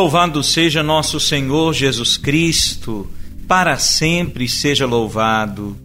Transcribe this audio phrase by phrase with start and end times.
[0.00, 3.06] Louvado seja nosso Senhor Jesus Cristo,
[3.46, 5.76] para sempre seja louvado.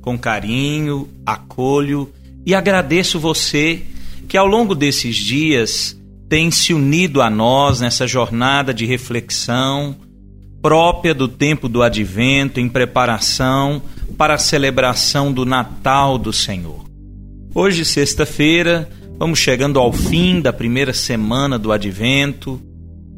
[0.00, 2.08] Com carinho, acolho
[2.46, 3.82] e agradeço você
[4.28, 9.96] que ao longo desses dias tem se unido a nós nessa jornada de reflexão
[10.62, 13.82] própria do tempo do advento em preparação
[14.16, 16.84] para a celebração do Natal do Senhor.
[17.52, 18.88] Hoje, sexta-feira,
[19.18, 22.62] vamos chegando ao fim da primeira semana do advento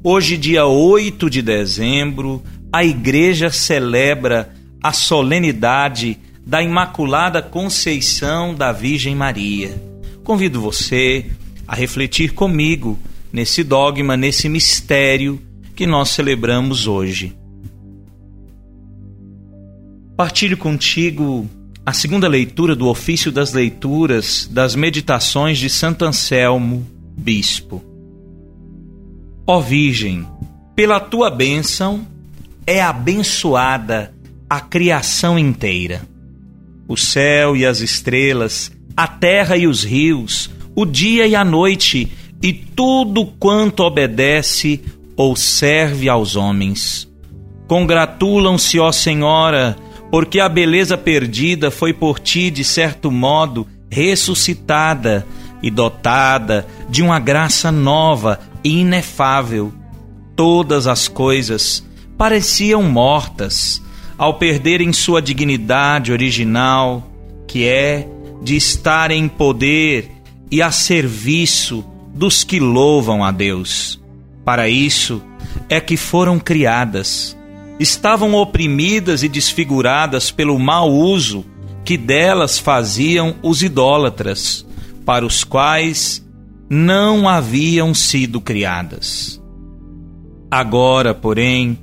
[0.08, 2.40] Hoje, dia 8 de dezembro,
[2.72, 9.82] a Igreja celebra a solenidade da Imaculada Conceição da Virgem Maria.
[10.22, 11.26] Convido você
[11.66, 12.96] a refletir comigo
[13.32, 15.42] nesse dogma, nesse mistério
[15.74, 17.36] que nós celebramos hoje.
[20.16, 21.50] Partilho contigo
[21.84, 26.86] a segunda leitura do ofício das leituras das meditações de Santo Anselmo,
[27.18, 27.95] bispo.
[29.48, 30.26] Ó Virgem,
[30.74, 32.04] pela tua bênção
[32.66, 34.12] é abençoada
[34.50, 36.02] a criação inteira.
[36.88, 42.10] O céu e as estrelas, a terra e os rios, o dia e a noite,
[42.42, 44.82] e tudo quanto obedece
[45.16, 47.08] ou serve aos homens.
[47.68, 49.76] Congratulam-se, ó Senhora,
[50.10, 55.24] porque a beleza perdida foi por ti, de certo modo, ressuscitada
[55.62, 59.72] e dotada de uma graça nova inefável.
[60.34, 61.84] Todas as coisas
[62.16, 63.82] pareciam mortas
[64.18, 67.06] ao perderem sua dignidade original,
[67.46, 68.08] que é
[68.42, 70.10] de estar em poder
[70.50, 71.84] e a serviço
[72.14, 74.00] dos que louvam a Deus.
[74.44, 75.22] Para isso
[75.68, 77.36] é que foram criadas.
[77.78, 81.44] Estavam oprimidas e desfiguradas pelo mau uso
[81.84, 84.66] que delas faziam os idólatras,
[85.04, 86.25] para os quais
[86.68, 89.40] não haviam sido criadas.
[90.50, 91.78] Agora, porém,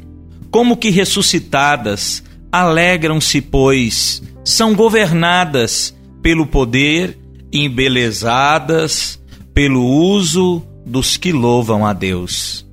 [0.52, 7.18] como que ressuscitadas, alegram-se, pois são governadas pelo poder,
[7.52, 9.22] embelezadas
[9.54, 12.66] pelo uso dos que louvam a Deus.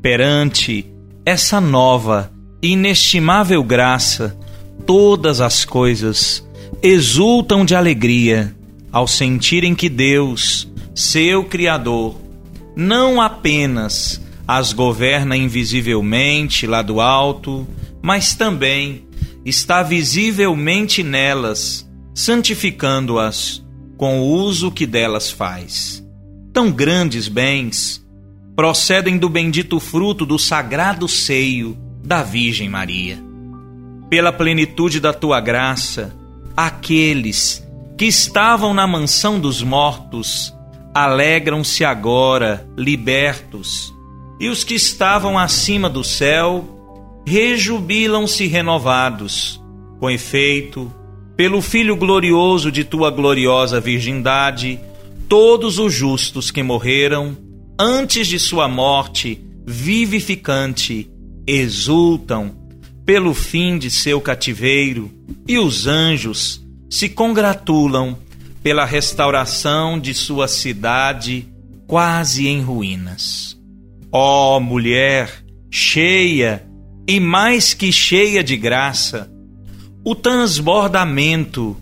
[0.00, 0.86] Perante
[1.24, 2.32] essa nova,
[2.62, 4.36] inestimável graça,
[4.86, 6.46] todas as coisas
[6.82, 8.54] exultam de alegria
[8.92, 10.69] ao sentirem que Deus,
[11.00, 12.14] seu Criador,
[12.76, 17.66] não apenas as governa invisivelmente lá do alto,
[18.02, 19.06] mas também
[19.42, 23.64] está visivelmente nelas, santificando-as
[23.96, 26.06] com o uso que delas faz.
[26.52, 28.06] Tão grandes bens
[28.54, 33.18] procedem do bendito fruto do sagrado seio da Virgem Maria.
[34.10, 36.14] Pela plenitude da tua graça,
[36.54, 40.52] aqueles que estavam na mansão dos mortos
[40.94, 43.94] alegram-se agora, libertos,
[44.38, 49.60] e os que estavam acima do céu rejubilam-se renovados.
[49.98, 50.92] Com efeito,
[51.36, 54.80] pelo Filho glorioso de tua gloriosa virgindade,
[55.28, 57.36] todos os justos que morreram
[57.78, 61.10] antes de sua morte vivificante
[61.46, 62.54] exultam
[63.04, 65.10] pelo fim de seu cativeiro,
[65.46, 68.18] e os anjos se congratulam
[68.62, 71.48] pela restauração de sua cidade
[71.86, 73.58] quase em ruínas.
[74.12, 75.30] Ó oh, mulher,
[75.70, 76.66] cheia
[77.06, 79.30] e mais que cheia de graça,
[80.04, 81.76] o transbordamento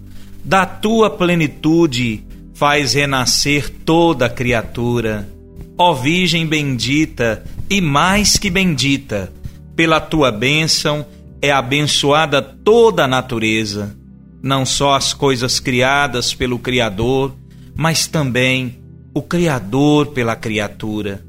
[0.44, 2.24] da tua plenitude
[2.54, 5.28] faz renascer toda criatura.
[5.76, 9.32] Ó Virgem bendita e mais que bendita,
[9.76, 11.04] pela tua bênção
[11.40, 13.96] é abençoada toda a natureza
[14.42, 17.34] não só as coisas criadas pelo Criador,
[17.74, 18.78] mas também
[19.12, 21.24] o Criador pela criatura.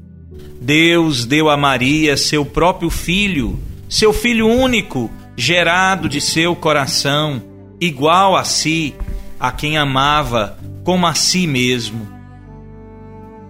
[0.60, 3.58] Deus deu a Maria seu próprio filho,
[3.88, 7.42] seu filho único, gerado de seu coração,
[7.80, 8.94] igual a si,
[9.38, 12.06] a quem amava como a si mesmo.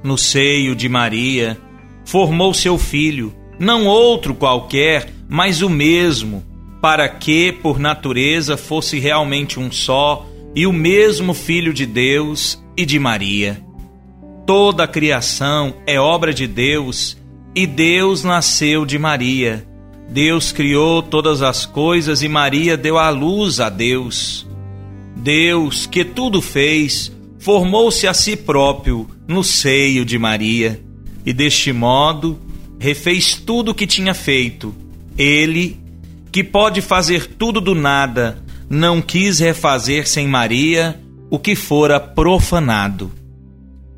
[0.03, 1.59] No seio de Maria,
[2.05, 6.50] formou seu filho, não outro qualquer, mas o mesmo
[6.81, 12.85] para que, por natureza, fosse realmente um só e o mesmo Filho de Deus e
[12.85, 13.63] de Maria.
[14.47, 17.17] Toda a criação é obra de Deus
[17.55, 19.67] e Deus nasceu de Maria.
[20.09, 24.47] Deus criou todas as coisas e Maria deu à luz a Deus.
[25.15, 30.81] Deus, que tudo fez, formou-se a si próprio no seio de Maria
[31.25, 32.41] e deste modo
[32.79, 34.75] refez tudo o que tinha feito.
[35.17, 35.79] Ele,
[36.33, 38.39] que pode fazer tudo do nada,
[38.69, 40.99] não quis refazer sem Maria
[41.29, 43.11] o que fora profanado.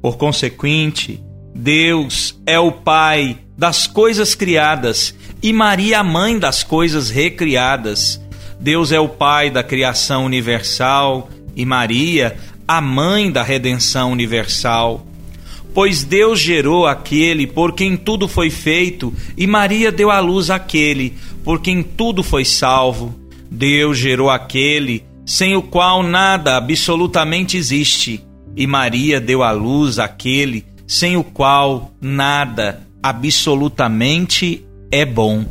[0.00, 1.22] Por consequente,
[1.54, 8.20] Deus é o Pai das coisas criadas e Maria a mãe das coisas recriadas.
[8.58, 12.36] Deus é o Pai da criação universal e Maria
[12.66, 15.06] a mãe da redenção universal.
[15.74, 21.14] Pois Deus gerou aquele por quem tudo foi feito, e Maria deu à luz aquele
[21.44, 23.14] por quem tudo foi salvo.
[23.50, 28.24] Deus gerou aquele sem o qual nada absolutamente existe,
[28.56, 35.44] e Maria deu à luz aquele sem o qual nada absolutamente é bom.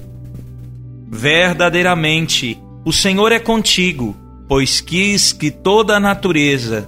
[1.09, 4.15] Verdadeiramente, o Senhor é contigo,
[4.47, 6.88] pois quis que toda a natureza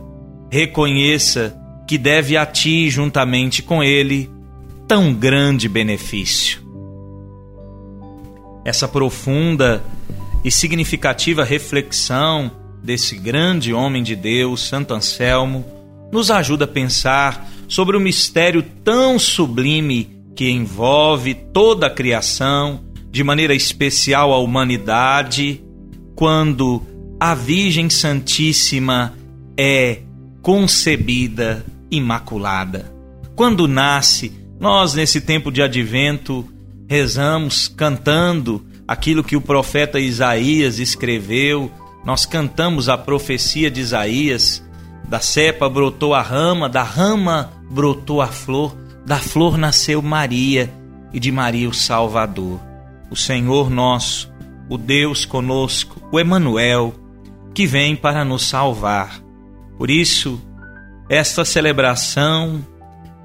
[0.49, 1.55] reconheça
[1.87, 4.29] que deve a ti, juntamente com ele,
[4.87, 6.62] tão grande benefício.
[8.65, 9.83] Essa profunda
[10.43, 12.51] e significativa reflexão
[12.83, 15.65] desse grande homem de Deus, Santo Anselmo,
[16.11, 23.23] nos ajuda a pensar sobre o mistério tão sublime que envolve toda a criação, de
[23.23, 25.63] maneira especial a humanidade,
[26.15, 26.81] quando
[27.19, 29.13] a Virgem Santíssima
[29.57, 29.99] é
[30.41, 32.91] concebida imaculada.
[33.35, 36.47] Quando nasce, nós nesse tempo de advento
[36.93, 41.71] rezamos cantando aquilo que o profeta Isaías escreveu.
[42.05, 44.63] Nós cantamos a profecia de Isaías:
[45.09, 50.71] da cepa brotou a rama, da rama brotou a flor, da flor nasceu Maria
[51.11, 52.59] e de Maria o Salvador.
[53.09, 54.31] O Senhor nosso,
[54.69, 56.93] o Deus conosco, o Emanuel,
[57.55, 59.19] que vem para nos salvar.
[59.79, 60.39] Por isso,
[61.09, 62.63] esta celebração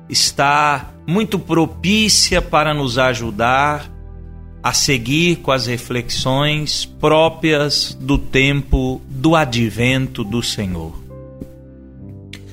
[0.08, 3.90] está muito propícia para nos ajudar
[4.62, 10.92] a seguir com as reflexões próprias do tempo do advento do Senhor.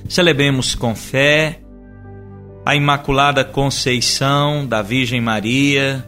[0.08, 1.60] Celebremos com fé
[2.66, 6.08] a Imaculada Conceição da Virgem Maria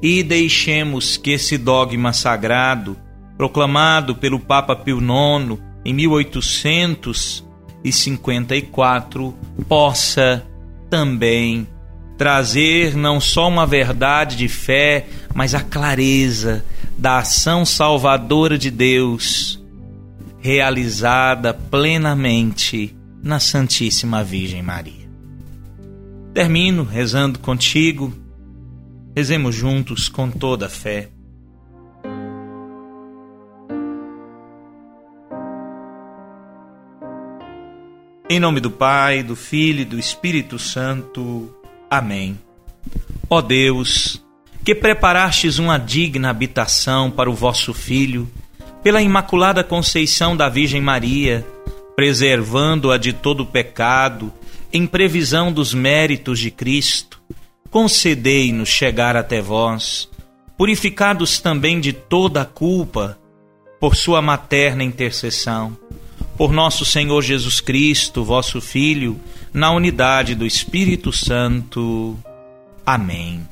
[0.00, 2.96] e deixemos que esse dogma sagrado,
[3.36, 7.44] proclamado pelo Papa Pio IX em 1800,
[7.84, 9.34] e 54
[9.68, 10.46] possa
[10.92, 11.66] também
[12.18, 16.62] trazer não só uma verdade de fé, mas a clareza
[16.98, 19.58] da ação salvadora de Deus
[20.38, 25.08] realizada plenamente na Santíssima Virgem Maria.
[26.34, 28.12] Termino rezando contigo.
[29.16, 31.08] Rezemos juntos com toda a fé.
[38.28, 41.54] Em nome do Pai, do Filho e do Espírito Santo.
[41.90, 42.38] Amém.
[43.28, 44.24] Ó Deus,
[44.64, 48.30] que preparastes uma digna habitação para o vosso Filho,
[48.82, 51.46] pela Imaculada Conceição da Virgem Maria,
[51.96, 54.32] preservando-a de todo pecado,
[54.72, 57.20] em previsão dos méritos de Cristo,
[57.70, 60.08] concedei-nos chegar até vós,
[60.56, 63.18] purificados também de toda a culpa,
[63.80, 65.76] por sua materna intercessão
[66.36, 69.20] por nosso Senhor Jesus Cristo, vosso Filho,
[69.52, 72.16] na unidade do Espírito Santo.
[72.84, 73.46] Amém.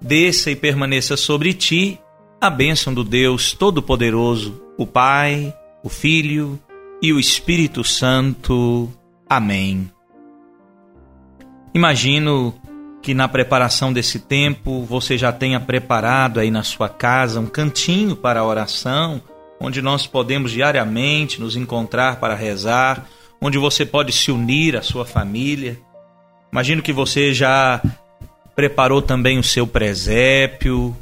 [0.00, 1.98] Desça e permaneça sobre ti
[2.40, 6.58] a bênção do Deus Todo-Poderoso, o Pai, o Filho
[7.00, 8.92] e o Espírito Santo.
[9.28, 9.90] Amém.
[11.72, 12.54] Imagino
[13.00, 18.14] que na preparação desse tempo você já tenha preparado aí na sua casa um cantinho
[18.14, 19.22] para a oração
[19.62, 23.06] onde nós podemos diariamente nos encontrar para rezar,
[23.40, 25.78] onde você pode se unir à sua família.
[26.50, 27.80] Imagino que você já
[28.56, 30.96] preparou também o seu presépio,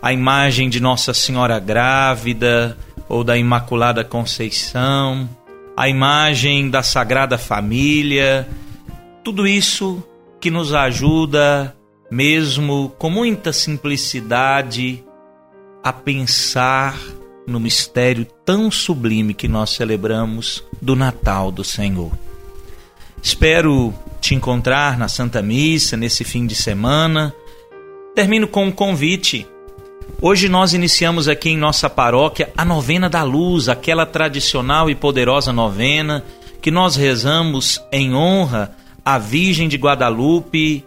[0.00, 5.28] a imagem de Nossa Senhora grávida ou da Imaculada Conceição,
[5.76, 8.48] a imagem da Sagrada Família,
[9.24, 10.00] tudo isso
[10.40, 11.74] que nos ajuda,
[12.08, 15.02] mesmo com muita simplicidade,
[15.82, 16.96] a pensar
[17.46, 22.12] no mistério tão sublime que nós celebramos do Natal do Senhor.
[23.22, 27.34] Espero te encontrar na Santa Missa nesse fim de semana.
[28.14, 29.46] Termino com um convite.
[30.20, 35.52] Hoje nós iniciamos aqui em nossa paróquia a novena da luz, aquela tradicional e poderosa
[35.52, 36.24] novena
[36.62, 38.74] que nós rezamos em honra
[39.04, 40.84] a Virgem de Guadalupe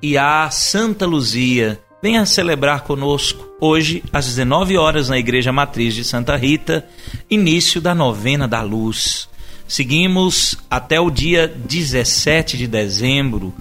[0.00, 1.78] e a Santa Luzia.
[2.00, 6.86] Venha celebrar conosco hoje às 19 horas na Igreja Matriz de Santa Rita,
[7.28, 9.28] início da novena da luz.
[9.66, 13.52] Seguimos até o dia 17 de dezembro.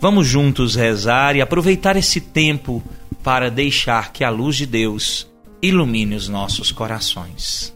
[0.00, 2.80] Vamos juntos rezar e aproveitar esse tempo
[3.24, 5.26] para deixar que a luz de Deus
[5.60, 7.73] ilumine os nossos corações.